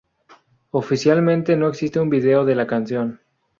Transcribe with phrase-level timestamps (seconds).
[0.71, 3.19] Oficialmente no existe un video de la canción.